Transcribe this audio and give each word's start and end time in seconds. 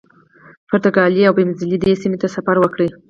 پرتګالي 0.69 1.21
اوبمزلي 1.27 1.77
دې 1.83 1.93
سیمې 2.01 2.17
ته 2.21 2.27
سفر 2.35 2.55
وکړ. 2.59 2.79